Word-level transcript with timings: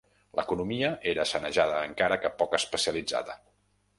L'economia 0.37 0.87
era 1.11 1.25
sanejada 1.33 1.83
encara 1.89 2.19
que 2.25 2.33
poc 2.41 2.57
especialitzada. 2.61 3.37